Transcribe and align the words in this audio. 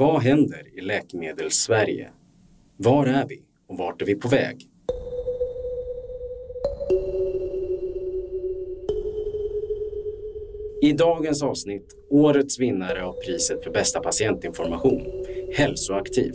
Vad 0.00 0.22
händer 0.22 0.78
i 0.78 0.80
läkemedels-Sverige? 0.80 2.10
Var 2.76 3.06
är 3.06 3.26
vi 3.28 3.42
och 3.68 3.78
vart 3.78 4.02
är 4.02 4.06
vi 4.06 4.14
på 4.14 4.28
väg? 4.28 4.56
I 10.82 10.92
dagens 10.92 11.42
avsnitt 11.42 11.96
årets 12.10 12.60
vinnare 12.60 13.04
av 13.04 13.12
priset 13.12 13.64
för 13.64 13.70
bästa 13.70 14.00
patientinformation, 14.00 15.02
Hälsoaktiv. 15.54 16.34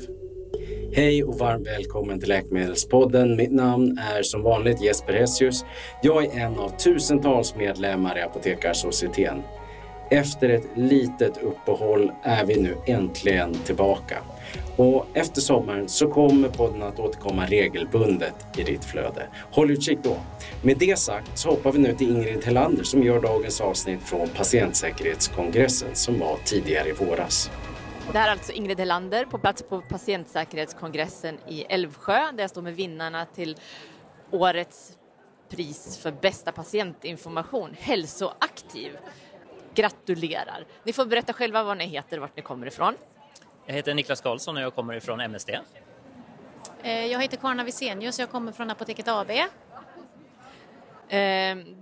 Hej 0.93 1.23
och 1.23 1.39
varmt 1.39 1.67
välkommen 1.67 2.19
till 2.19 2.29
Läkemedelspodden. 2.29 3.35
Mitt 3.35 3.51
namn 3.51 3.97
är 3.97 4.23
som 4.23 4.43
vanligt 4.43 4.81
Jesper 4.81 5.13
Hessius. 5.13 5.65
Jag 6.03 6.25
är 6.25 6.39
en 6.39 6.59
av 6.59 6.69
tusentals 6.69 7.55
medlemmar 7.55 8.17
i 8.17 8.21
Apotekarsocieteten. 8.21 9.41
Efter 10.13 10.49
ett 10.49 10.67
litet 10.75 11.37
uppehåll 11.37 12.11
är 12.23 12.45
vi 12.45 12.61
nu 12.61 12.77
äntligen 12.85 13.53
tillbaka. 13.53 14.17
Och 14.75 15.07
efter 15.13 15.41
sommaren 15.41 15.89
så 15.89 16.11
kommer 16.11 16.49
podden 16.49 16.83
att 16.83 16.99
återkomma 16.99 17.45
regelbundet 17.45 18.35
i 18.57 18.63
ditt 18.63 18.85
flöde. 18.85 19.27
Håll 19.51 19.71
utkik 19.71 19.99
då. 20.03 20.17
Med 20.63 20.77
det 20.77 20.99
sagt 20.99 21.37
så 21.37 21.49
hoppar 21.49 21.71
vi 21.71 21.79
nu 21.79 21.93
till 21.93 22.09
Ingrid 22.09 22.45
Hellander 22.45 22.83
som 22.83 23.03
gör 23.03 23.21
dagens 23.21 23.61
avsnitt 23.61 24.01
från 24.01 24.27
patientsäkerhetskongressen 24.27 25.89
som 25.93 26.19
var 26.19 26.37
tidigare 26.45 26.89
i 26.89 26.91
våras. 26.91 27.51
Det 28.11 28.17
här 28.17 28.27
är 28.27 28.31
alltså 28.31 28.51
Ingrid 28.51 28.79
Hellander 28.79 29.25
på 29.25 29.37
plats 29.37 29.63
på 29.63 29.81
patientsäkerhetskongressen 29.81 31.37
i 31.47 31.61
Älvsjö 31.61 32.31
där 32.31 32.43
jag 32.43 32.49
står 32.49 32.61
med 32.61 32.75
vinnarna 32.75 33.25
till 33.25 33.57
årets 34.31 34.97
pris 35.49 35.97
för 35.97 36.11
bästa 36.11 36.51
patientinformation, 36.51 37.75
Hälsoaktiv. 37.79 38.91
Gratulerar! 39.75 40.65
Ni 40.83 40.93
får 40.93 41.05
berätta 41.05 41.33
själva 41.33 41.63
vad 41.63 41.77
ni 41.77 41.85
heter 41.85 42.17
och 42.17 42.21
vart 42.21 42.35
ni 42.35 42.41
kommer 42.41 42.67
ifrån. 42.67 42.95
Jag 43.65 43.73
heter 43.73 43.93
Niklas 43.93 44.21
Karlsson 44.21 44.57
och 44.57 44.63
jag 44.63 44.75
kommer 44.75 44.93
ifrån 44.93 45.19
MSD. 45.19 45.49
Eh, 46.83 47.05
jag 47.05 47.21
heter 47.21 47.37
Karna 47.37 47.63
Wisenius 47.63 48.19
och 48.19 48.23
jag 48.23 48.29
kommer 48.29 48.51
från 48.51 48.69
Apoteket 48.69 49.07
AB. 49.07 49.29
Eh, 49.29 49.45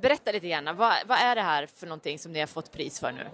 berätta 0.02 0.32
lite 0.32 0.48
grann, 0.48 0.76
vad, 0.76 0.94
vad, 1.08 1.18
är 1.18 1.36
det 1.36 1.42
här 1.42 1.66
för 1.66 1.88
någonting 1.88 2.20
som 2.20 2.32
ni 2.32 2.40
har 2.40 2.48
fått 2.48 2.72
pris 2.72 3.00
för 3.00 3.12
nu? 3.12 3.28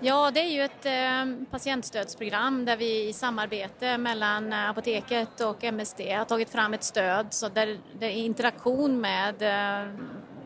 Ja, 0.00 0.30
det 0.30 0.40
är 0.40 0.48
ju 0.48 0.62
ett 0.62 0.86
eh, 0.86 1.26
patientstödsprogram 1.50 2.64
där 2.64 2.76
vi 2.76 3.08
i 3.08 3.12
samarbete 3.12 3.98
mellan 3.98 4.52
Apoteket 4.52 5.40
och 5.40 5.64
MSD 5.64 6.00
har 6.00 6.24
tagit 6.24 6.50
fram 6.50 6.74
ett 6.74 6.84
stöd 6.84 7.26
så 7.30 7.48
där 7.48 7.78
det 7.98 8.06
är 8.06 8.10
interaktion 8.10 9.00
med 9.00 9.42
eh, 9.42 9.88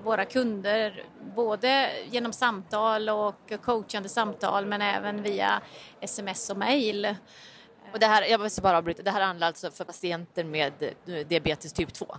våra 0.03 0.25
kunder 0.25 1.05
både 1.35 1.91
genom 2.11 2.33
samtal 2.33 3.09
och 3.09 3.53
coachande 3.63 4.09
samtal 4.09 4.67
men 4.67 4.83
även 4.83 5.23
via 5.23 5.61
sms 6.01 6.51
och 6.51 6.57
mejl. 6.57 7.17
Och 7.93 7.99
det 7.99 8.07
här, 8.07 8.23
jag 8.23 8.41
måste 8.41 8.63
bara 8.63 8.79
avbryta, 8.79 9.03
det 9.03 9.11
här 9.11 9.21
handlar 9.21 9.47
alltså 9.47 9.71
för 9.71 9.85
patienter 9.85 10.45
med 10.45 10.73
diabetes 11.29 11.73
typ 11.73 11.93
2? 11.93 12.17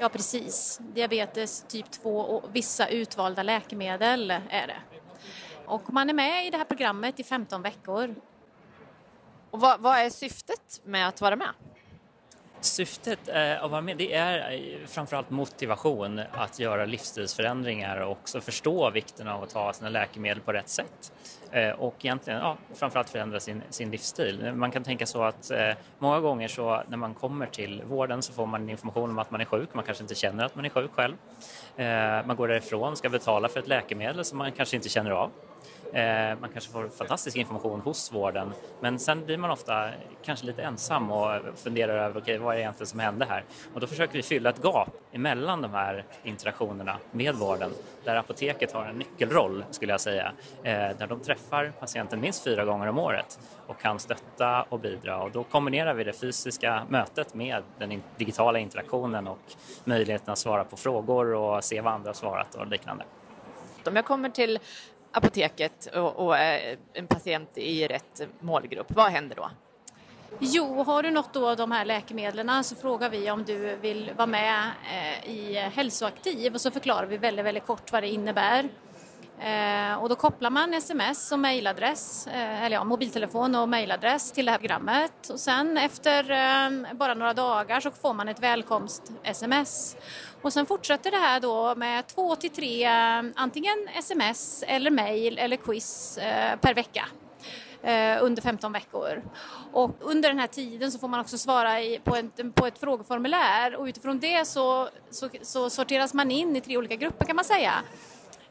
Ja 0.00 0.08
precis, 0.08 0.80
diabetes 0.94 1.64
typ 1.68 1.90
2 1.90 2.20
och 2.20 2.44
vissa 2.52 2.88
utvalda 2.88 3.42
läkemedel 3.42 4.30
är 4.30 4.66
det. 4.66 4.80
Och 5.66 5.92
man 5.92 6.10
är 6.10 6.14
med 6.14 6.46
i 6.46 6.50
det 6.50 6.56
här 6.56 6.64
programmet 6.64 7.20
i 7.20 7.24
15 7.24 7.62
veckor. 7.62 8.14
Och 9.50 9.60
vad, 9.60 9.80
vad 9.80 9.98
är 9.98 10.10
syftet 10.10 10.80
med 10.84 11.08
att 11.08 11.20
vara 11.20 11.36
med? 11.36 11.48
Syftet 12.60 13.28
att 13.60 13.70
vara 13.70 13.80
med 13.80 13.96
det 13.96 14.14
är 14.14 14.52
eh, 14.52 14.86
framförallt 14.86 15.30
motivation 15.30 16.20
att 16.32 16.58
göra 16.58 16.84
livsstilsförändringar 16.84 18.00
och 18.00 18.12
också 18.12 18.40
förstå 18.40 18.90
vikten 18.90 19.28
av 19.28 19.42
att 19.42 19.50
ta 19.50 19.72
sina 19.72 19.90
läkemedel 19.90 20.40
på 20.40 20.52
rätt 20.52 20.68
sätt. 20.68 21.12
Eh, 21.52 21.70
och 21.70 21.94
egentligen 22.04 22.38
ja, 22.38 22.56
framförallt 22.74 23.10
förändra 23.10 23.40
sin, 23.40 23.62
sin 23.70 23.90
livsstil. 23.90 24.52
Man 24.54 24.70
kan 24.70 24.84
tänka 24.84 25.06
så 25.06 25.22
att 25.22 25.50
eh, 25.50 25.70
många 25.98 26.20
gånger 26.20 26.48
så 26.48 26.82
när 26.88 26.96
man 26.96 27.14
kommer 27.14 27.46
till 27.46 27.82
vården 27.86 28.22
så 28.22 28.32
får 28.32 28.46
man 28.46 28.70
information 28.70 29.10
om 29.10 29.18
att 29.18 29.30
man 29.30 29.40
är 29.40 29.44
sjuk, 29.44 29.74
man 29.74 29.84
kanske 29.84 30.04
inte 30.04 30.14
känner 30.14 30.44
att 30.44 30.54
man 30.54 30.64
är 30.64 30.68
sjuk 30.68 30.90
själv. 30.92 31.14
Man 32.26 32.36
går 32.36 32.48
därifrån, 32.48 32.92
och 32.92 32.98
ska 32.98 33.08
betala 33.08 33.48
för 33.48 33.60
ett 33.60 33.68
läkemedel 33.68 34.24
som 34.24 34.38
man 34.38 34.52
kanske 34.52 34.76
inte 34.76 34.88
känner 34.88 35.10
av. 35.10 35.30
Eh, 35.92 36.38
man 36.40 36.50
kanske 36.52 36.72
får 36.72 36.88
fantastisk 36.88 37.36
information 37.36 37.80
hos 37.80 38.12
vården 38.12 38.52
men 38.80 38.98
sen 38.98 39.24
blir 39.24 39.36
man 39.36 39.50
ofta 39.50 39.90
kanske 40.22 40.46
lite 40.46 40.62
ensam 40.62 41.10
och 41.10 41.40
funderar 41.56 41.98
över 41.98 42.20
okay, 42.20 42.38
vad 42.38 42.52
är 42.52 42.56
det 42.56 42.62
egentligen 42.62 42.86
som 42.86 43.00
hände 43.00 43.26
här? 43.28 43.44
Och 43.74 43.80
då 43.80 43.86
försöker 43.86 44.14
vi 44.14 44.22
fylla 44.22 44.50
ett 44.50 44.62
gap 44.62 44.88
emellan 45.12 45.62
de 45.62 45.72
här 45.72 46.04
interaktionerna 46.22 46.96
med 47.10 47.34
vården 47.34 47.70
där 48.04 48.16
apoteket 48.16 48.72
har 48.72 48.84
en 48.84 48.96
nyckelroll 48.96 49.64
skulle 49.70 49.92
jag 49.92 50.00
säga, 50.00 50.32
eh, 50.62 50.72
där 50.72 51.06
de 51.06 51.20
träffar 51.20 51.72
patienten 51.80 52.20
minst 52.20 52.44
fyra 52.44 52.64
gånger 52.64 52.86
om 52.86 52.98
året 52.98 53.38
och 53.66 53.80
kan 53.80 53.98
stötta 53.98 54.62
och 54.62 54.80
bidra 54.80 55.22
och 55.22 55.30
då 55.30 55.44
kombinerar 55.44 55.94
vi 55.94 56.04
det 56.04 56.12
fysiska 56.12 56.86
mötet 56.88 57.34
med 57.34 57.62
den 57.78 58.02
digitala 58.16 58.58
interaktionen 58.58 59.28
och 59.28 59.38
möjligheten 59.84 60.32
att 60.32 60.38
svara 60.38 60.64
på 60.64 60.76
frågor 60.76 61.34
och 61.34 61.64
se 61.64 61.80
vad 61.80 61.92
andra 61.92 62.08
har 62.08 62.14
svarat 62.14 62.54
och 62.54 62.66
liknande. 62.66 63.04
Om 63.86 63.96
jag 63.96 64.04
kommer 64.04 64.28
till 64.28 64.58
apoteket 65.12 65.86
och, 65.94 66.26
och 66.26 66.38
eh, 66.38 66.78
en 66.92 67.06
patient 67.06 67.58
i 67.58 67.86
rätt 67.86 68.20
målgrupp, 68.40 68.86
vad 68.88 69.10
händer 69.10 69.36
då? 69.36 69.50
Jo, 70.38 70.82
har 70.82 71.02
du 71.02 71.10
något 71.10 71.36
av 71.36 71.56
de 71.56 71.72
här 71.72 71.84
läkemedlen 71.84 72.64
så 72.64 72.76
frågar 72.76 73.10
vi 73.10 73.30
om 73.30 73.44
du 73.44 73.76
vill 73.76 74.12
vara 74.16 74.26
med 74.26 74.70
eh, 74.92 75.30
i 75.30 75.54
Hälsoaktiv 75.54 76.54
och 76.54 76.60
så 76.60 76.70
förklarar 76.70 77.06
vi 77.06 77.16
väldigt, 77.16 77.44
väldigt 77.44 77.66
kort 77.66 77.92
vad 77.92 78.02
det 78.02 78.08
innebär. 78.08 78.68
Eh, 79.40 80.02
och 80.02 80.08
då 80.08 80.16
kopplar 80.16 80.50
man 80.50 80.74
sms 80.74 81.32
och 81.32 81.38
mejladress, 81.38 82.26
eh, 82.26 82.64
eller 82.64 82.76
ja, 82.76 82.84
mobiltelefon 82.84 83.54
och 83.54 83.68
mejladress 83.68 84.32
till 84.32 84.44
det 84.44 84.50
här 84.50 84.58
programmet 84.58 85.30
och 85.30 85.40
sen 85.40 85.76
efter 85.76 86.30
eh, 86.30 86.94
bara 86.94 87.14
några 87.14 87.34
dagar 87.34 87.80
så 87.80 87.90
får 87.90 88.14
man 88.14 88.28
ett 88.28 88.40
välkomst-sms. 88.40 89.96
Och 90.42 90.52
sen 90.52 90.66
fortsätter 90.66 91.10
det 91.10 91.16
här 91.16 91.40
då 91.40 91.74
med 91.74 92.06
två 92.06 92.36
till 92.36 92.50
tre 92.50 92.84
eh, 92.84 93.22
antingen 93.34 93.88
sms 93.94 94.64
eller 94.66 94.90
mejl 94.90 95.38
eller 95.38 95.56
quiz 95.56 96.18
eh, 96.18 96.56
per 96.56 96.74
vecka 96.74 97.04
eh, 97.82 98.18
under 98.20 98.42
15 98.42 98.72
veckor. 98.72 99.22
Och 99.72 99.96
under 100.00 100.28
den 100.28 100.38
här 100.38 100.46
tiden 100.46 100.92
så 100.92 100.98
får 100.98 101.08
man 101.08 101.20
också 101.20 101.38
svara 101.38 101.80
i, 101.80 102.00
på, 102.04 102.16
ett, 102.16 102.54
på 102.54 102.66
ett 102.66 102.78
frågeformulär 102.78 103.76
och 103.76 103.84
utifrån 103.84 104.18
det 104.18 104.48
så, 104.48 104.88
så, 105.10 105.28
så 105.42 105.70
sorteras 105.70 106.14
man 106.14 106.30
in 106.30 106.56
i 106.56 106.60
tre 106.60 106.76
olika 106.76 106.96
grupper 106.96 107.24
kan 107.24 107.36
man 107.36 107.44
säga. 107.44 107.72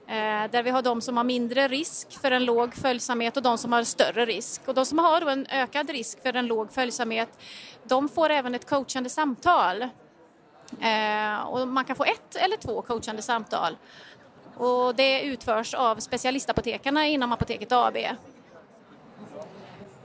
Eh, 0.08 0.52
där 0.52 0.64
vi 0.64 0.70
har 0.70 0.82
de 0.82 1.02
som 1.02 1.18
har 1.18 1.24
mindre 1.24 1.68
risk 1.68 2.20
för 2.22 2.32
en 2.32 2.46
låg 2.46 2.76
följsamhet 2.76 3.38
och 3.38 3.44
de 3.44 3.58
som 3.58 3.72
har 3.72 3.84
större 3.84 4.26
risk. 4.26 4.62
Och 4.66 4.74
de 4.74 4.86
som 4.86 5.00
har 5.00 5.22
en 5.22 5.48
ökad 5.50 5.90
risk 5.90 6.22
för 6.24 6.34
en 6.34 6.48
låg 6.48 6.72
följsamhet, 6.72 7.30
de 7.84 8.10
får 8.10 8.30
även 8.30 8.56
ett 8.56 8.70
coachande 8.70 9.10
samtal. 9.10 9.82
Eh, 10.82 11.40
och 11.48 11.68
man 11.68 11.86
kan 11.86 11.96
få 11.96 12.04
ett 12.04 12.36
eller 12.36 12.58
två 12.58 12.82
coachande 12.82 13.22
samtal. 13.22 13.78
Och 14.58 14.96
det 14.96 15.22
utförs 15.22 15.74
av 15.74 15.96
specialistapotekarna 15.96 17.08
inom 17.08 17.32
Apoteket 17.32 17.72
AB. 17.72 17.98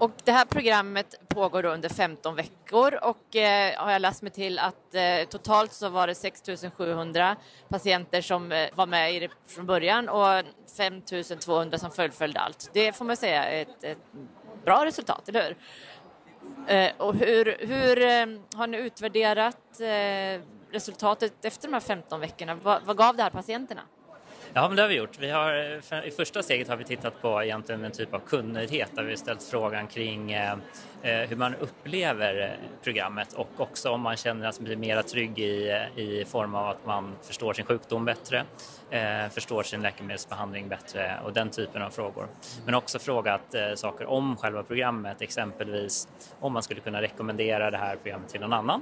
Och 0.02 0.10
det 0.24 0.32
här 0.32 0.44
programmet 0.44 1.14
pågår 1.28 1.64
under 1.64 1.88
15 1.88 2.34
veckor 2.34 2.98
och 3.02 3.36
eh, 3.36 3.76
har 3.76 3.92
jag 3.92 4.02
läst 4.02 4.22
mig 4.22 4.30
till 4.32 4.58
att 4.58 4.94
eh, 4.94 5.28
totalt 5.28 5.72
så 5.72 5.88
var 5.88 6.06
det 6.06 6.14
6 6.14 6.42
700 6.76 7.36
patienter 7.68 8.20
som 8.20 8.52
eh, 8.52 8.68
var 8.74 8.86
med 8.86 9.14
i 9.14 9.18
det 9.20 9.28
från 9.46 9.66
början 9.66 10.08
och 10.08 10.44
5 10.76 11.02
200 11.40 11.78
som 11.78 11.90
fullföljde 11.90 12.40
allt. 12.40 12.70
Det 12.72 12.92
får 12.92 13.04
man 13.04 13.16
säga 13.16 13.44
är 13.44 13.62
ett, 13.62 13.84
ett 13.84 13.98
bra 14.64 14.84
resultat, 14.84 15.28
eller 15.28 15.42
hur? 15.42 15.56
Eh, 16.74 16.92
och 16.96 17.14
hur, 17.14 17.56
hur 17.60 18.02
eh, 18.02 18.40
har 18.58 18.66
ni 18.66 18.78
utvärderat 18.78 19.80
eh, 19.80 20.46
resultatet 20.72 21.44
efter 21.44 21.68
de 21.68 21.74
här 21.74 21.80
15 21.80 22.20
veckorna? 22.20 22.54
Vad, 22.54 22.82
vad 22.82 22.96
gav 22.96 23.16
det 23.16 23.22
här 23.22 23.30
patienterna? 23.30 23.82
Ja, 24.54 24.68
men 24.68 24.76
det 24.76 24.82
har 24.82 24.88
vi 24.88 24.94
gjort. 24.94 25.18
Vi 25.18 25.30
har, 25.30 25.80
eh, 25.92 26.06
I 26.06 26.10
första 26.10 26.42
steget 26.42 26.68
har 26.68 26.76
vi 26.76 26.84
tittat 26.84 27.22
på 27.22 27.42
egentligen 27.42 27.84
en 27.84 27.92
typ 27.92 28.14
av 28.14 28.18
kundnöjdhet 28.18 28.90
där 28.94 29.02
vi 29.02 29.16
ställt 29.16 29.42
frågan 29.42 29.86
kring 29.86 30.32
eh, 30.32 30.52
eh 31.02 31.28
hur 31.28 31.36
man 31.36 31.54
upplever 31.54 32.40
eh, 32.40 32.82
programmet 32.82 33.32
och 33.32 33.48
också 33.56 33.90
om 33.90 34.00
man 34.00 34.16
känner 34.16 34.48
att 34.48 34.60
man 34.60 34.64
blir 34.64 34.76
mer 34.76 35.02
trygg 35.02 35.38
i, 35.38 35.86
i 35.96 36.24
form 36.24 36.54
av 36.54 36.68
att 36.68 36.86
man 36.86 37.12
förstår 37.22 37.52
sin 37.52 37.64
sjukdom 37.64 38.04
bättre, 38.04 38.44
eh, 38.90 39.28
förstår 39.30 39.62
sin 39.62 39.82
läkemedelsbehandling 39.82 40.68
bättre 40.68 41.18
och 41.24 41.32
den 41.32 41.50
typen 41.50 41.82
av 41.82 41.90
frågor. 41.90 42.26
Men 42.64 42.74
också 42.74 42.98
frågat 42.98 43.54
eh, 43.54 43.74
saker 43.74 44.06
om 44.06 44.36
själva 44.36 44.62
programmet, 44.62 45.22
exempelvis 45.22 46.08
om 46.40 46.52
man 46.52 46.62
skulle 46.62 46.80
kunna 46.80 47.02
rekommendera 47.02 47.70
det 47.70 47.78
här 47.78 47.96
programmet 47.96 48.28
till 48.28 48.40
någon 48.40 48.52
annan 48.52 48.80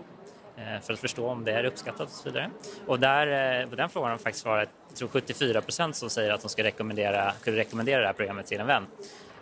för 0.83 0.93
att 0.93 1.01
förstå 1.01 1.29
om 1.29 1.45
det 1.45 1.53
är 1.53 1.65
uppskattat 1.65 2.01
och 2.01 2.09
så 2.09 2.29
vidare. 2.29 2.51
Och 2.87 3.01
där, 3.01 3.67
på 3.67 3.77
den 3.77 3.89
frågan 3.89 4.11
har 4.11 4.19
faktiskt 4.19 4.45
varit 4.45 4.69
jag 4.91 4.97
tror 4.97 5.09
74 5.09 5.61
procent 5.61 5.97
som 5.97 6.11
säger 6.11 6.31
att 6.31 6.41
de 6.43 6.49
ska 6.49 6.65
rekommendera, 6.65 7.33
skulle 7.33 7.57
rekommendera 7.57 8.01
det 8.01 8.07
här 8.07 8.13
programmet 8.15 8.47
till 8.47 8.61
en 8.61 8.67
vän 8.67 8.87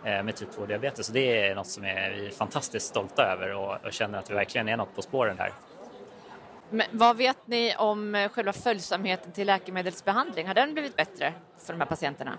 eh, 0.03 0.23
med 0.23 0.35
typ 0.35 0.49
2-diabetes. 0.57 1.03
Så 1.03 1.13
det 1.13 1.47
är 1.47 1.55
något 1.55 1.67
som 1.67 1.85
är 1.85 2.11
vi 2.11 2.27
är 2.27 2.31
fantastiskt 2.31 2.87
stolta 2.87 3.23
över 3.23 3.55
och, 3.55 3.85
och 3.85 3.93
känner 3.93 4.19
att 4.19 4.29
vi 4.29 4.33
verkligen 4.33 4.69
är 4.69 4.77
något 4.77 4.95
på 4.95 5.01
spåren 5.01 5.37
här. 5.39 5.53
Men 6.69 6.87
vad 6.91 7.17
vet 7.17 7.47
ni 7.47 7.75
om 7.77 8.15
eh, 8.15 8.29
själva 8.29 8.53
följsamheten 8.53 9.31
till 9.31 9.47
läkemedelsbehandling? 9.47 10.47
Har 10.47 10.53
den 10.53 10.73
blivit 10.73 10.95
bättre 10.95 11.33
för 11.65 11.73
de 11.73 11.79
här 11.79 11.87
patienterna? 11.87 12.37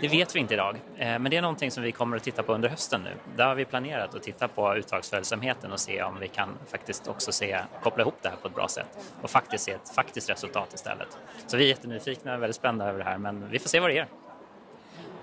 Det 0.00 0.08
vet 0.08 0.36
vi 0.36 0.40
inte 0.40 0.54
idag, 0.54 0.76
eh, 0.96 1.18
men 1.18 1.24
det 1.24 1.36
är 1.36 1.42
någonting 1.42 1.70
som 1.70 1.82
vi 1.82 1.92
kommer 1.92 2.16
att 2.16 2.22
titta 2.22 2.42
på 2.42 2.54
under 2.54 2.68
hösten 2.68 3.00
nu. 3.04 3.10
Där 3.36 3.46
har 3.46 3.54
vi 3.54 3.64
planerat 3.64 4.14
att 4.14 4.22
titta 4.22 4.48
på 4.48 4.74
uttagsföljsamheten 4.74 5.72
och 5.72 5.80
se 5.80 6.02
om 6.02 6.18
vi 6.20 6.28
kan 6.28 6.48
faktiskt 6.66 7.08
också 7.08 7.32
se, 7.32 7.58
koppla 7.82 8.02
ihop 8.02 8.14
det 8.22 8.28
här 8.28 8.36
på 8.36 8.48
ett 8.48 8.54
bra 8.54 8.68
sätt 8.68 8.98
och 9.22 9.30
faktiskt 9.30 9.64
se 9.64 9.72
ett 9.72 9.94
faktiskt 9.94 10.30
resultat 10.30 10.74
istället. 10.74 11.18
Så 11.46 11.56
vi 11.56 11.64
är 11.64 11.68
jättenyfikna 11.68 12.34
och 12.34 12.42
väldigt 12.42 12.56
spända 12.56 12.88
över 12.88 12.98
det 12.98 13.04
här, 13.04 13.18
men 13.18 13.50
vi 13.50 13.58
får 13.58 13.68
se 13.68 13.80
vad 13.80 13.90
det 13.90 13.94
ger. 13.94 14.08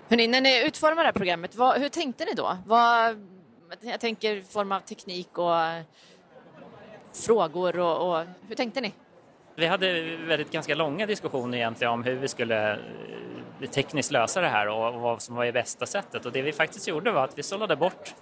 Hörrni, 0.09 0.27
när 0.27 0.41
ni 0.41 0.65
utformade 0.67 1.01
det 1.01 1.05
här 1.05 1.13
programmet, 1.13 1.55
vad, 1.55 1.81
hur 1.81 1.89
tänkte 1.89 2.25
ni 2.25 2.33
då? 2.33 2.57
Vad, 2.65 3.25
jag 3.81 3.99
tänker 3.99 4.35
i 4.35 4.41
form 4.41 4.71
av 4.71 4.79
teknik 4.79 5.37
och 5.37 5.55
frågor 7.13 7.79
och, 7.79 8.09
och 8.09 8.25
hur 8.47 8.55
tänkte 8.55 8.81
ni? 8.81 8.93
Vi 9.57 9.65
hade 9.65 10.15
väldigt 10.15 10.51
ganska 10.51 10.75
långa 10.75 11.05
diskussioner 11.05 11.57
egentligen 11.57 11.93
om 11.93 12.03
hur 12.03 12.15
vi 12.15 12.27
skulle 12.27 12.71
eh, 12.71 13.69
tekniskt 13.69 14.11
lösa 14.11 14.41
det 14.41 14.47
här 14.47 14.67
och 14.67 15.01
vad 15.01 15.21
som 15.21 15.35
var 15.35 15.45
det 15.45 15.51
bästa 15.51 15.85
sättet. 15.85 16.25
Och 16.25 16.31
det 16.31 16.41
vi 16.41 16.51
faktiskt 16.51 16.87
gjorde 16.87 17.11
var 17.11 17.23
att 17.23 17.37
vi 17.37 17.43
sållade 17.43 17.75
bort 17.75 18.13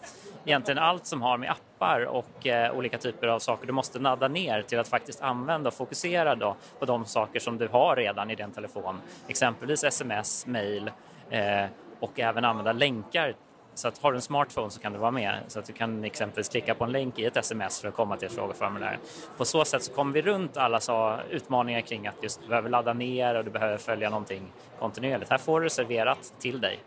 egentligen 0.46 0.78
allt 0.78 1.06
som 1.06 1.22
har 1.22 1.38
med 1.38 1.52
appar 1.52 2.06
och 2.06 2.48
eh, 2.48 2.76
olika 2.76 2.98
typer 2.98 3.28
av 3.28 3.40
saker 3.40 3.68
du 3.68 3.74
måste 3.74 4.00
nadda 4.00 4.28
ner 4.28 4.62
till 4.62 4.80
att 4.80 4.88
faktiskt 4.88 5.22
använda 5.22 5.68
och 5.68 5.74
fokusera 5.74 6.36
då 6.36 6.56
på 6.80 6.86
de 6.86 7.06
saker 7.06 7.40
som 7.40 7.58
du 7.58 7.68
har 7.68 7.96
redan 7.96 8.32
i 8.32 8.36
din 8.36 8.52
telefon. 8.52 9.02
Exempelvis 9.28 9.84
sms, 9.84 10.48
mail 10.48 10.92
eh, 11.30 11.66
och 12.00 12.20
även 12.20 12.46
använda 12.46 12.72
länkar 12.72 13.36
så 13.75 13.88
att 13.88 13.98
har 13.98 14.12
du 14.12 14.18
en 14.18 14.22
smartphone 14.22 14.70
så 14.70 14.80
kan 14.80 14.94
du 14.94 15.00
vara 15.00 15.12
med. 15.12 15.40
Så 15.48 15.60
att 15.60 15.66
du 15.66 15.74
kan 15.74 16.04
exempelvis 16.04 16.50
klicka 16.50 16.75
på 16.75 16.84
en 16.84 16.92
länk 16.92 17.20
i 17.20 17.25
ett 17.25 17.38
sms 17.38 17.81
för 17.81 17.88
att 17.88 17.94
komma 17.94 18.18
till 18.18 18.28
ett 18.28 18.34
frågeformulär. 18.34 19.00
På 19.38 19.46
så 19.46 19.66
sätt 19.66 19.84
så 19.84 19.94
kommer 19.94 20.14
vi 20.14 20.22
runt 20.22 20.58
alla 20.58 20.80
så 20.80 21.20
utmaningar 21.30 21.81
kring 21.81 22.08
att 22.08 22.24
just 22.24 22.42
du 22.42 22.48
behöver 22.48 22.70
ladda 22.70 22.94
ner 22.94 23.36
och 23.36 23.46
du 23.46 23.52
behöver 23.52 23.78
följa 23.78 24.10
någonting 24.10 24.52
kontinuerligt. 24.80 25.31
Här 25.31 25.38
får 25.38 25.62
du 25.62 25.70
serverat 25.70 26.34
till 26.40 26.62
dig. 26.62 26.80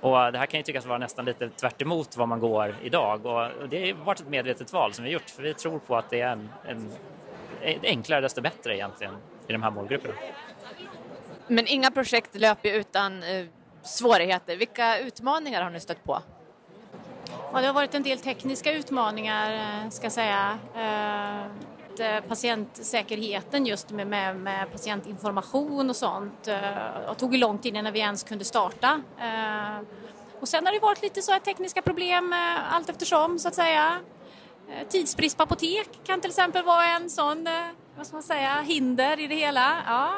Och 0.00 0.32
det 0.32 0.38
här 0.38 0.46
kan 0.46 0.60
ju 0.60 0.64
tyckas 0.64 0.86
vara 0.86 0.98
nästan 0.98 1.24
lite 1.24 1.48
tvärt 1.48 1.82
vad 2.16 2.28
man 2.28 2.40
går 2.40 2.76
idag 2.82 3.26
och 3.26 3.68
det 3.68 3.90
har 3.90 4.04
varit 4.04 4.20
ett 4.20 4.28
medvetet 4.28 4.72
val 4.72 4.92
som 4.92 5.04
vi 5.04 5.10
gjort 5.10 5.30
för 5.30 5.42
vi 5.42 5.54
tror 5.54 5.78
på 5.78 5.96
att 5.96 6.10
det 6.10 6.20
är 6.20 6.32
en, 6.32 6.48
en, 6.64 6.92
en 7.60 7.80
enklare 7.82 8.20
desto 8.20 8.40
bättre 8.40 8.76
egentligen 8.76 9.14
i 9.48 9.52
de 9.52 9.62
här 9.62 9.70
målgrupperna. 9.70 10.14
Men 11.48 11.66
inga 11.66 11.90
projekt 11.90 12.34
löper 12.34 12.72
utan 12.72 13.22
eh, 13.22 13.46
svårigheter. 13.82 14.56
Vilka 14.56 14.98
utmaningar 14.98 15.62
har 15.62 15.70
ni 15.70 15.80
stött 15.80 16.04
på? 16.04 16.22
Ja, 17.52 17.60
det 17.60 17.66
har 17.66 17.74
varit 17.74 17.94
en 17.94 18.02
del 18.02 18.18
tekniska 18.18 18.72
utmaningar, 18.72 19.52
eh, 19.52 19.90
ska 19.90 20.04
jag 20.04 20.12
säga. 20.12 20.58
Eh, 20.74 21.44
eh, 22.06 22.22
patientsäkerheten 22.28 23.66
just 23.66 23.90
med, 23.90 24.06
med, 24.06 24.36
med, 24.36 24.72
patientinformation 24.72 25.90
och 25.90 25.96
sånt. 25.96 26.42
Det 26.44 27.14
tog 27.18 27.34
ju 27.34 27.40
lång 27.40 27.58
tid 27.58 27.76
innan 27.76 27.92
vi 27.92 27.98
ens 27.98 28.22
kunde 28.22 28.44
starta. 28.44 29.02
Och 30.40 30.48
sen 30.48 30.66
har 30.66 30.72
det 30.72 30.78
varit 30.78 31.02
lite 31.02 31.22
så 31.22 31.32
här 31.32 31.40
tekniska 31.40 31.82
problem 31.82 32.34
allt 32.70 32.88
eftersom 32.88 33.38
så 33.38 33.48
att 33.48 33.54
säga. 33.54 34.00
Tidsbrist 34.88 35.36
på 35.36 35.42
apotek 35.42 35.88
kan 36.04 36.20
till 36.20 36.30
exempel 36.30 36.64
vara 36.64 36.86
en 36.86 37.10
sån, 37.10 37.48
vad 37.96 38.06
ska 38.06 38.16
man 38.16 38.22
säga, 38.22 38.60
hinder 38.60 39.20
i 39.20 39.26
det 39.26 39.34
hela. 39.34 39.76
Ja, 39.86 40.12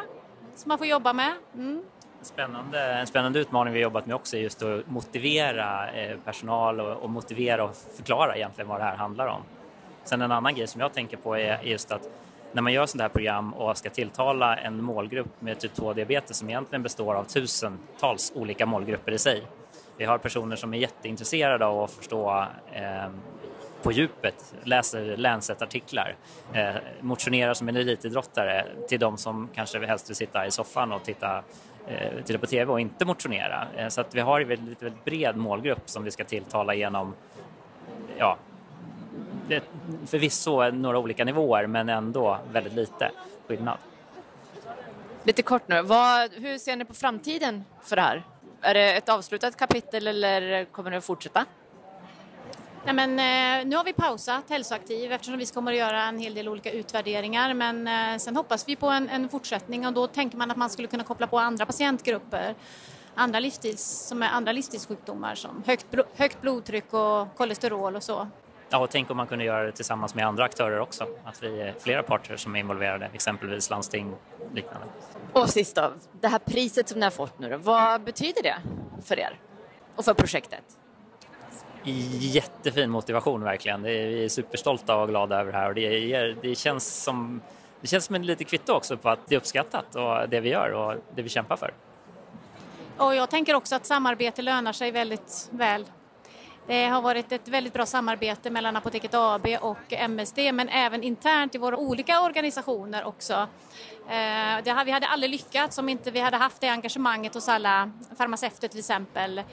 som 0.57 0.69
man 0.69 0.79
får 0.79 0.87
jobba 0.87 1.13
med. 1.13 1.33
Mm. 1.55 1.85
Spännande, 2.25 2.93
en 2.93 3.07
spännande 3.07 3.39
utmaning 3.39 3.75
vi 3.75 3.81
jobbat 3.81 4.07
med 4.07 4.17
också 4.17 4.37
är 4.37 4.41
just 4.41 4.63
att 4.63 4.87
motivera 4.87 5.91
eh, 5.91 6.19
personal 6.25 6.81
och, 6.81 7.11
motivera 7.11 7.65
och 7.65 7.77
förklara 7.97 8.37
egentligen 8.37 8.69
vad 8.69 8.81
det 8.81 8.85
här 8.85 8.97
handlar 8.97 9.27
om. 9.27 9.43
Sen 10.05 10.23
en 10.23 10.33
annan 10.33 10.55
grej 10.55 10.67
som 10.67 10.81
jag 10.81 10.93
tänker 10.93 11.17
på 11.17 11.39
är 11.39 11.63
just 11.63 11.93
att 11.93 12.09
när 12.53 12.63
man 12.63 12.73
gör 12.73 12.87
sådana 12.87 13.05
här 13.05 13.09
program 13.09 13.55
och 13.55 13.77
ska 13.77 13.91
tilltala 13.91 14.57
en 14.57 14.83
målgrupp 14.83 15.41
med 15.41 15.59
typ 15.61 15.75
2-diabetes 15.75 16.33
som 16.33 16.49
egentligen 16.49 16.83
består 16.83 17.15
av 17.15 17.25
tusentals 17.25 18.33
olika 18.35 18.67
målgrupper 18.67 19.13
i 19.13 19.19
sig. 19.19 19.43
Vi 19.97 20.05
har 20.05 20.19
personer 20.19 20.57
som 20.57 20.75
är 20.75 20.79
jätteintresserade 20.79 21.67
av 21.67 21.83
att 21.83 21.91
förstå 21.91 22.45
eh, 22.73 23.09
på 23.83 23.93
djupet, 23.93 24.55
läser 24.63 25.17
Lancet-artiklar, 25.17 26.17
eh, 26.53 26.75
motionerar 27.01 27.55
som 27.55 27.69
en 27.69 27.77
elitidrottare 27.77 28.65
till 28.89 29.01
de 29.01 29.19
som 29.19 29.49
kanske 29.55 29.87
helst 29.87 30.11
vill 30.11 30.17
sitta 30.17 30.47
i 30.47 30.51
soffan 30.51 30.93
och 30.93 31.05
titta 31.05 31.43
Eh, 31.87 32.25
titta 32.25 32.39
på 32.39 32.47
TV 32.47 32.73
och 32.73 32.81
inte 32.81 33.05
motionera. 33.05 33.67
Eh, 33.77 33.89
så 33.89 34.01
att 34.01 34.15
vi 34.15 34.21
har 34.21 34.41
en 34.41 34.49
väldigt, 34.49 34.83
väldigt 34.83 35.05
bred 35.05 35.37
målgrupp 35.37 35.91
som 35.91 36.05
vi 36.05 36.11
ska 36.11 36.25
tilltala 36.25 36.75
genom, 36.75 37.15
ja, 38.19 38.39
förvisso 40.07 40.71
några 40.71 40.99
olika 40.99 41.25
nivåer 41.25 41.67
men 41.67 41.89
ändå 41.89 42.39
väldigt 42.53 42.73
lite 42.73 43.11
skillnad. 43.49 43.79
Lite 45.23 45.43
kort 45.43 45.69
nu, 45.69 45.83
Vad, 45.83 46.33
hur 46.33 46.59
ser 46.59 46.77
ni 46.77 46.85
på 46.85 46.95
framtiden 46.95 47.65
för 47.83 47.97
det 47.97 48.03
här? 48.03 48.23
Är 48.61 48.75
det 48.75 48.97
ett 48.97 49.09
avslutat 49.09 49.57
kapitel 49.57 50.07
eller 50.07 50.65
kommer 50.65 50.91
det 50.91 50.97
att 50.97 51.05
fortsätta? 51.05 51.45
Nej, 52.85 52.95
men, 52.95 53.11
eh, 53.11 53.67
nu 53.67 53.77
har 53.77 53.85
vi 53.85 53.93
pausat 53.93 54.51
Hälsoaktiv 54.51 55.13
eftersom 55.13 55.39
vi 55.39 55.47
kommer 55.47 55.73
att 55.73 55.79
göra 55.79 56.03
en 56.03 56.19
hel 56.19 56.35
del 56.35 56.49
olika 56.49 56.71
utvärderingar 56.71 57.55
men 57.55 57.89
eh, 57.89 58.19
sen 58.19 58.37
hoppas 58.37 58.69
vi 58.69 58.77
på 58.77 58.89
en, 58.89 59.09
en, 59.09 59.29
fortsättning 59.29 59.87
och 59.87 59.93
då 59.93 60.07
tänker 60.07 60.37
man 60.37 60.51
att 60.51 60.57
man 60.57 60.71
skulle 60.71 60.89
kunna 60.89 61.05
koppla 61.05 61.27
på 61.27 61.39
andra 61.39 61.67
patientgrupper 61.67 62.55
andra, 63.15 63.41
livsstils, 63.41 63.83
som 63.83 64.23
är 64.23 64.29
andra 64.29 64.53
livsstilssjukdomar 64.53 65.35
som 65.35 65.63
högt, 65.67 65.87
högt 66.17 66.41
blodtryck 66.41 66.93
och 66.93 67.37
kolesterol 67.37 67.97
och 67.97 68.03
så. 68.03 68.29
Ja, 68.69 68.79
och 68.79 68.91
tänk 68.91 69.11
om 69.11 69.17
man 69.17 69.27
kunde 69.27 69.45
göra 69.45 69.63
det 69.63 69.73
tillsammans 69.73 70.15
med 70.15 70.27
andra 70.27 70.45
aktörer 70.45 70.81
också, 70.81 71.07
att 71.25 71.43
vi 71.43 71.61
är 71.61 71.75
flera 71.81 72.03
parter 72.03 72.37
som 72.37 72.57
är 72.57 72.61
involverade, 72.61 73.11
exempelvis 73.13 73.71
landsting 73.71 74.13
och 74.13 74.55
liknande. 74.55 74.87
Och 75.33 75.51
sist 75.51 75.77
då, 75.77 75.93
det 76.21 76.29
här 76.29 76.39
priset 76.39 76.89
som 76.89 76.99
ni 77.01 77.05
har 77.05 77.11
fått 77.11 77.39
nu 77.39 77.51
då, 77.51 77.57
vad 77.57 78.05
betyder 78.05 78.43
det 78.43 78.57
för 79.03 79.19
er 79.19 79.41
och 79.97 80.05
för 80.05 80.15
projektet? 80.15 80.65
Jättefin 81.91 82.91
motivation 82.91 83.45
verkligen. 83.45 83.83
vi 83.83 84.25
är 84.25 84.29
superstolta 84.29 84.97
och 84.97 85.09
glada 85.09 85.41
över 85.41 85.53
det 85.53 85.59
här 85.59 85.69
och 85.69 85.75
det, 85.75 86.35
det, 86.43 86.55
känns 86.55 87.03
som 87.03 87.41
det 87.81 87.87
känns 87.87 88.05
som 88.05 88.15
en 88.15 88.27
lite 88.27 88.45
kvitto 88.45 88.73
också 88.73 88.97
på 88.97 89.09
att 89.11 89.19
det 89.29 89.35
är 89.35 89.37
uppskattat 89.37 89.95
och 89.95 90.29
det 90.29 90.41
vi 90.41 90.49
gör 90.49 90.71
och 90.71 90.95
det 91.15 91.23
vi 91.23 91.29
kämpar 91.29 91.57
för. 91.57 91.75
Och 92.97 93.15
jag 93.15 93.31
tänker 93.31 93.55
också 93.55 93.75
att 93.75 93.87
samarbete 93.87 94.43
lönar 94.43 94.73
sig 94.73 94.91
väldigt 94.91 95.49
väl. 95.51 95.85
Det 96.67 96.87
har 96.87 97.03
varit 97.03 97.33
ett 97.33 97.49
väldigt 97.49 97.73
bra 97.73 97.87
samarbete 97.87 98.51
mellan 98.51 98.77
Apoteket 98.77 99.15
AB 99.15 99.47
och 99.61 99.93
MSD 99.93 100.39
men 100.53 100.69
även 100.69 101.03
internt 101.03 101.55
i 101.55 101.59
våra 101.59 101.77
olika 101.77 102.21
organisationer 102.21 103.05
också. 103.05 103.49
Eh, 104.09 104.85
vi 104.85 104.91
hade 104.91 105.07
aldrig 105.07 105.31
lyckats 105.31 105.79
om 105.79 105.89
inte 105.89 106.11
vi 106.11 106.21
hade 106.21 106.37
haft 106.37 106.61
det 106.61 106.69
engagemanget 106.69 107.35
hos 107.35 107.49
alla 107.49 107.91
farmaceuter 108.17 108.69
till 108.69 108.79
exempel 108.79 109.39
eh, 109.39 109.45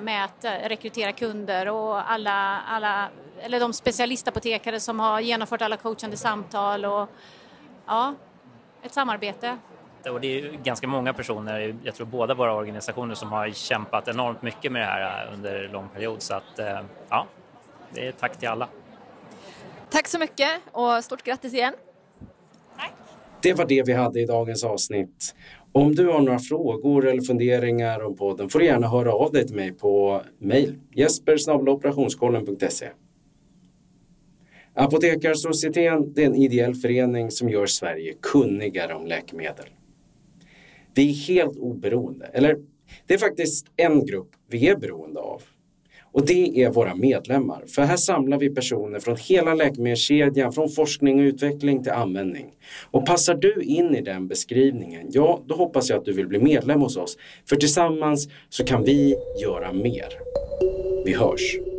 med 0.00 0.24
att 0.24 0.44
eh, 0.44 0.50
rekrytera 0.52 1.12
kunder 1.12 1.68
och 1.68 2.10
alla, 2.10 2.60
alla, 2.60 3.08
eller 3.40 3.60
de 3.60 3.72
specialistapotekare 3.72 4.80
som 4.80 5.00
har 5.00 5.20
genomfört 5.20 5.62
alla 5.62 5.76
coachande 5.76 6.16
samtal 6.16 6.84
och 6.84 7.10
ja, 7.86 8.14
ett 8.82 8.94
samarbete 8.94 9.58
och 10.10 10.20
det 10.20 10.40
är 10.40 10.52
ganska 10.64 10.86
många 10.86 11.12
personer, 11.12 11.76
jag 11.84 11.94
tror 11.94 12.06
båda 12.06 12.34
våra 12.34 12.54
organisationer 12.54 13.14
som 13.14 13.32
har 13.32 13.50
kämpat 13.50 14.08
enormt 14.08 14.42
mycket 14.42 14.72
med 14.72 14.82
det 14.82 14.86
här 14.86 15.30
under 15.34 15.64
en 15.64 15.72
lång 15.72 15.88
period 15.88 16.22
så 16.22 16.34
att 16.34 16.58
eh, 16.58 16.80
ja, 17.08 17.26
det 17.94 18.06
är 18.06 18.12
tack 18.12 18.38
till 18.38 18.48
alla. 18.48 18.68
Tack 19.90 20.08
så 20.08 20.18
mycket 20.18 20.48
och 20.72 21.04
stort 21.04 21.22
grattis 21.22 21.54
igen. 21.54 21.74
Tack. 22.78 22.92
Det 23.42 23.54
var 23.54 23.66
det 23.66 23.82
vi 23.86 23.92
hade 23.92 24.20
i 24.20 24.26
dagens 24.26 24.64
avsnitt. 24.64 25.34
Om 25.72 25.94
du 25.94 26.06
har 26.06 26.20
några 26.20 26.38
frågor 26.38 27.06
eller 27.06 27.22
funderingar 27.22 28.04
om 28.04 28.16
podden 28.16 28.48
får 28.48 28.58
du 28.58 28.64
gärna 28.64 28.88
höra 28.88 29.12
av 29.12 29.32
dig 29.32 29.46
till 29.46 29.56
mig 29.56 29.72
på 29.72 30.22
mejl 30.38 30.78
jesper 30.94 31.36
Apotekarsocieteten 34.74 36.12
är 36.16 36.26
en 36.26 36.34
ideell 36.34 36.74
förening 36.74 37.30
som 37.30 37.48
gör 37.48 37.66
Sverige 37.66 38.14
kunnigare 38.22 38.94
om 38.94 39.06
läkemedel. 39.06 39.66
Vi 40.96 41.10
är 41.10 41.14
helt 41.14 41.56
oberoende. 41.56 42.26
Eller 42.32 42.56
det 43.06 43.14
är 43.14 43.18
faktiskt 43.18 43.66
en 43.76 44.06
grupp 44.06 44.28
vi 44.50 44.68
är 44.68 44.76
beroende 44.76 45.20
av. 45.20 45.42
Och 46.12 46.26
det 46.26 46.62
är 46.62 46.70
våra 46.70 46.94
medlemmar. 46.94 47.64
För 47.66 47.82
här 47.82 47.96
samlar 47.96 48.38
vi 48.38 48.54
personer 48.54 49.00
från 49.00 49.16
hela 49.16 49.54
läkemedelskedjan, 49.54 50.52
från 50.52 50.68
forskning 50.68 51.18
och 51.18 51.22
utveckling 51.22 51.82
till 51.82 51.92
användning. 51.92 52.46
Och 52.90 53.06
passar 53.06 53.34
du 53.34 53.62
in 53.62 53.94
i 53.94 54.00
den 54.00 54.28
beskrivningen, 54.28 55.06
ja, 55.10 55.40
då 55.46 55.54
hoppas 55.54 55.90
jag 55.90 55.98
att 55.98 56.04
du 56.04 56.12
vill 56.12 56.26
bli 56.26 56.38
medlem 56.38 56.80
hos 56.80 56.96
oss. 56.96 57.18
För 57.48 57.56
tillsammans 57.56 58.28
så 58.48 58.64
kan 58.64 58.84
vi 58.84 59.16
göra 59.42 59.72
mer. 59.72 60.08
Vi 61.04 61.12
hörs! 61.14 61.75